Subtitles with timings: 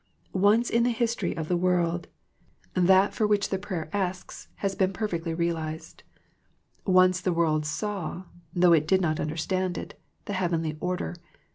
[0.33, 2.07] Once \n the history of the world
[2.73, 6.03] that for which the prayer asks has been 78 THE PEACTIOE OF PEAYEE perfectly realized.
[6.87, 11.13] Once the world saw, though it did not understand it, the heavenly order.